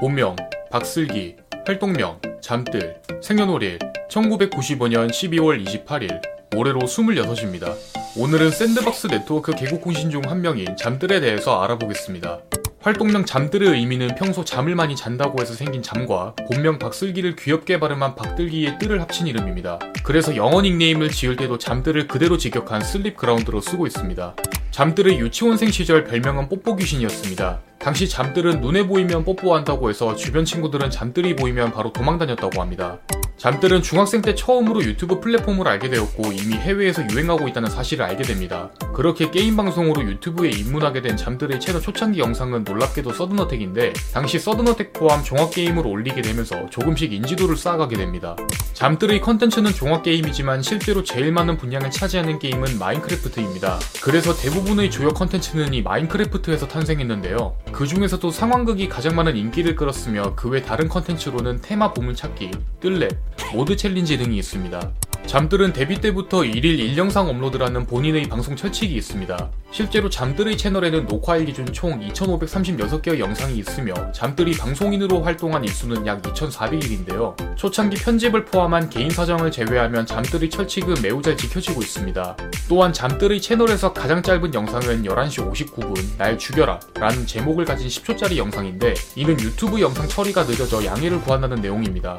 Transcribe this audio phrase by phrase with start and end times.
[0.00, 0.36] 본명
[0.70, 1.34] 박슬기,
[1.66, 6.20] 활동명 잠뜰, 생년월일 1995년 12월 28일,
[6.56, 7.74] 올해로 26입니다.
[8.16, 12.38] 오늘은 샌드박스 네트워크 개국 공신 중 한 명인 잠뜰에 대해서 알아보겠습니다.
[12.80, 18.78] 활동명 잠뜰의 의미는 평소 잠을 많이 잔다고 해서 생긴 잠과 본명 박슬기를 귀엽게 발음한 박뜰기의
[18.78, 19.80] 뜰을 합친 이름입니다.
[20.04, 24.36] 그래서 영어 닉네임을 지을 때도 잠뜰을 그대로 직역한 Sleep Ground로 쓰고 있습니다.
[24.78, 27.58] 잠뜰의 유치원생 시절 별명은 뽀뽀 귀신이었습니다.
[27.80, 33.00] 당시 잠뜰은 눈에 보이면 뽀뽀한다고 해서 주변 친구들은 잠뜰이 보이면 바로 도망 다녔다고 합니다.
[33.38, 38.70] 잠뜰은 중학생 때 처음으로 유튜브 플랫폼을 알게 되었고 이미 해외에서 유행하고 있다는 사실을 알게 됩니다.
[38.98, 45.22] 그렇게 게임 방송으로 유튜브에 입문하게 된 잠뜰의 채널 초창기 영상은 놀랍게도 서든어택인데 당시 서든어택 포함
[45.22, 48.34] 종합게임을 올리게 되면서 조금씩 인지도를 쌓아가게 됩니다.
[48.72, 53.78] 잠뜰의 컨텐츠는 종합게임이지만 실제로 제일 많은 분량을 차지하는 게임은 마인크래프트입니다.
[54.02, 57.56] 그래서 대부분의 주요 컨텐츠는 이 마인크래프트에서 탄생했는데요.
[57.70, 63.14] 그 중에서도 상황극이 가장 많은 인기를 끌었으며 그 외 다른 컨텐츠로는 테마 보물찾기, 뜰랩,
[63.54, 64.90] 모드 챌린지 등이 있습니다.
[65.26, 69.50] 잠뜰은 데뷔 때부터 1일 1영상 업로드라는 본인의 방송 철칙이 있습니다.
[69.70, 77.36] 실제로 잠뜰의 채널에는 녹화일 기준 총 2536개의 영상이 있으며 잠뜰이 방송인으로 활동한 일수는 약 2400일인데요.
[77.56, 82.36] 초창기 편집을 포함한 개인 사정을 제외하면 잠뜰의 철칙은 매우 잘 지켜지고 있습니다.
[82.68, 88.94] 또한 잠뜰의 채널에서 가장 짧은 영상은 11시 59분 날 죽여라 라는 제목을 가진 10초짜리 영상인데
[89.16, 92.18] 이는 유튜브 영상 처리가 늦어져 양해를 구한다는 내용입니다.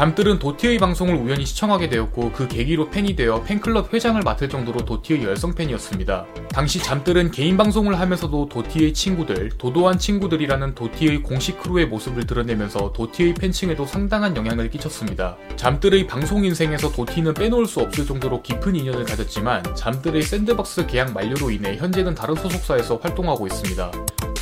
[0.00, 5.22] 잠뜰은 도티의 방송을 우연히 시청하게 되었고 그 계기로 팬이 되어 팬클럽 회장을 맡을 정도로 도티의
[5.22, 6.24] 열성 팬이었습니다.
[6.48, 13.34] 당시 잠뜰은 개인 방송을 하면서도 도티의 친구들, 도도한 친구들이라는 도티의 공식 크루의 모습을 드러내면서 도티의
[13.34, 15.36] 팬층에도 상당한 영향을 끼쳤습니다.
[15.56, 21.50] 잠뜰의 방송 인생에서 도티는 빼놓을 수 없을 정도로 깊은 인연을 가졌지만 잠뜰의 샌드박스 계약 만료로
[21.50, 23.92] 인해 현재는 다른 소속사에서 활동하고 있습니다.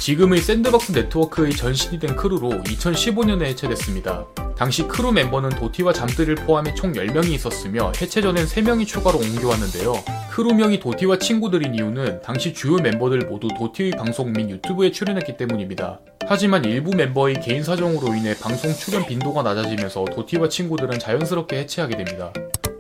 [0.01, 4.27] 지금의 샌드박스 네트워크의 전신이 된 크루로 2015년에 해체됐습니다.
[4.57, 9.95] 당시 크루 멤버는 도티와 잠뜰을 포함해 총 10명이 있었으며 해체 전엔 3명이 추가로 옮겨왔는데요.
[10.31, 16.01] 크루명이 도티와 친구들인 이유는 당시 주요 멤버들 모두 도티의 방송 및 유튜브에 출연했기 때문입니다.
[16.27, 22.33] 하지만 일부 멤버의 개인 사정으로 인해 방송 출연 빈도가 낮아지면서 도티와 친구들은 자연스럽게 해체하게 됩니다.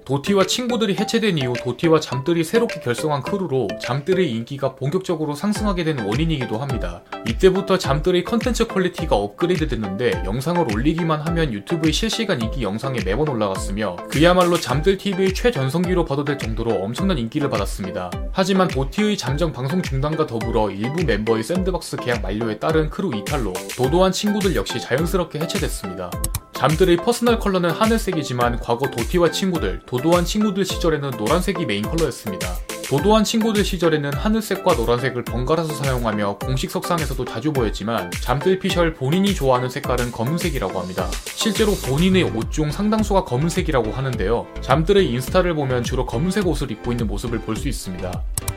[0.08, 6.56] 도티와 친구들이 해체된 이후 도티와 잠뜰이 새롭게 결성한 크루로 잠뜰의 인기가 본격적으로 상승하게 된 원인이기도
[6.56, 7.02] 합니다.
[7.28, 13.96] 이때부터 잠뜰의 컨텐츠 quality가 업그레이드 됐는데 영상을 올리기만 하면 유튜브의 실시간 인기 영상에 매번 올라갔으며
[14.08, 18.10] 그야말로 잠뜰TV의 최전성기로 봐도 될 정도로 엄청난 인기를 받았습니다.
[18.32, 24.12] 하지만 도티의 잠정 방송 중단과 더불어 일부 멤버의 샌드박스 계약 만료에 따른 크루 이탈로 도도한
[24.12, 26.10] 친구들 역시 자연스럽게 해체됐습니다.
[26.58, 32.48] 잠뜰의 personal color는 하늘색이지만 과거 도티와 친구들, 도도한 친구들 시절에는 노란색이 main color였습니다.
[32.88, 39.70] 도도한 친구들 시절에는 하늘색과 노란색을 번갈아서 사용하며 공식 석상에서도 자주 보였지만 잠뜰 피셜 본인이 좋아하는
[39.70, 41.08] 색깔은 검은색이라고 합니다.
[41.26, 44.48] 실제로 본인의 옷 중 상당수가 검은색이라고 하는데요.
[44.60, 48.10] 잠뜰의 인스타를 보면 주로 검은색 옷을 입고 있는 모습을 볼 수 있습니다.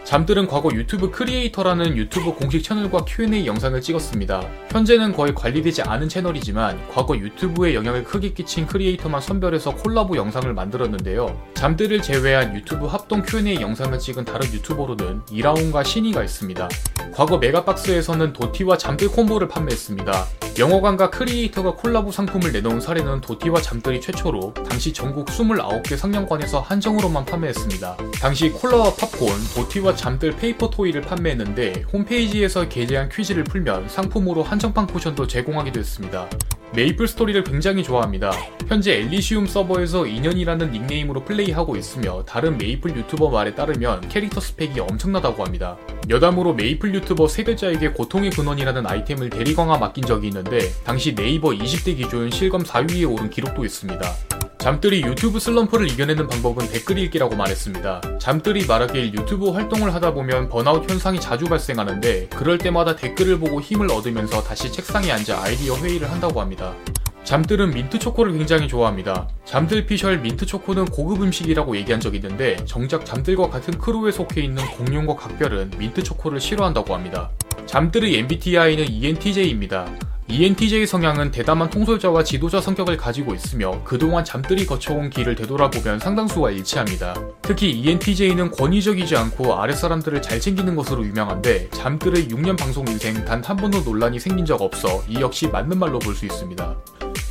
[0.04, 4.46] 잠뜰은 과거 유튜브 크리에이터라는 유튜브 공식 채널과 Q&A 영상을 찍었습니다.
[4.72, 11.40] 현재는 거의 관리되지 않은 채널이지만 과거 유튜브에 영향을 크게 끼친 크리에이터만 선별해서 콜라보 영상을 만들었는데요.
[11.54, 16.68] 잠뜰을 제외한 유튜브 합동 Q&A 영상을 찍은 다른 유튜버로는 이라온과 신이가 있습니다.
[17.14, 20.26] 과거 메가박스에서는 도티와 잠뜰 콤보를 판매했습니다.
[20.60, 27.98] 영화관과 크리에이터가 콜라보 상품을 내놓은 사례는 도티와 잠뜰이 최초로 당시 전국 29개 상영관에서 한정으로만 판매했습니다.
[28.22, 35.28] 당시 콜라와 팝콘, 도티와 잠뜰 paper toy를 판매했는데 홈페이지에서 게재한 퀴즈를 풀면 상품으로 한정판 쿠션도
[35.28, 36.30] 제공하기도 했습니다.
[36.74, 38.32] 메이플 스토리를 굉장히 좋아합니다.
[38.68, 45.44] 현재 엘리시움 서버에서 2년이라는 닉네임으로 플레이하고 있으며 다른 메이플 유튜버 말에 따르면 캐릭터 스펙이 엄청나다고
[45.44, 45.78] 합니다.
[46.10, 52.32] 여담으로 메이플 유튜버 3글자에게 고통의 근원이라는 아이템을 대리강화 맡긴 적이 있는데 당시 네이버 20대 기준
[52.32, 54.31] 실검 4위에 오른 기록도 있습니다.
[54.62, 58.20] 잠뜰이 유튜브 슬럼프를 이겨내는 방법은 댓글 읽기라고 말했습니다.
[58.20, 63.92] 잠뜰이 말하길 유튜브 활동을 하다 보면 번아웃 현상이 자주 발생하는데 그럴 때마다 댓글을 보고 힘을
[63.92, 66.76] 얻으면서 다시 책상에 앉아 아이디어 회의를 한다고 합니다.
[67.24, 69.28] 잠뜰은 민트 초코를 굉장히 좋아합니다.
[69.46, 74.64] 잠뜰 피셜 민트 초코는 고급 음식이라고 얘기한 적이 있는데 정작 잠뜰과 같은 크루에 속해 있는
[74.78, 77.32] 공룡과 각별은 민트 초코를 싫어한다고 합니다.
[77.66, 79.88] 잠들의 MBTI는 ENTJ입니다.
[80.32, 87.14] ENTJ 성향은 대담한 통솔자와 지도자 성격을 가지고 있으며 그동안 잠들이 거쳐온 길을 되돌아보면 상당수와 일치합니다.
[87.42, 93.58] 특히 ENTJ는 권위적이지 않고 아랫사람들을 잘 챙기는 것으로 유명한데 잠들의 6년 방송 인생 단 한
[93.58, 96.78] 번도 논란이 생긴 적 없어 이 역시 맞는 말로 볼 수 있습니다.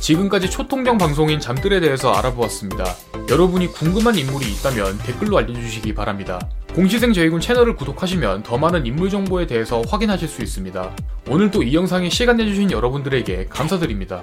[0.01, 2.83] 지금까지 초통령 방송인 잠들에 대해서 알아보았습니다.
[3.29, 6.39] 여러분이 궁금한 인물이 있다면 댓글로 알려주시기 바랍니다.
[6.73, 10.95] 공시생 저희군 채널을 구독하시면 더 많은 인물 정보에 대해서 확인하실 수 있습니다.
[11.29, 14.19] 오늘도 이 영상에 시간 내주신 여러분들에게 감사드립니다.